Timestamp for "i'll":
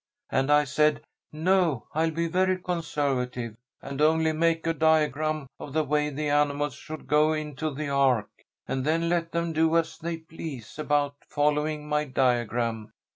1.93-2.09